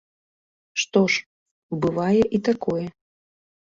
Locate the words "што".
0.85-0.99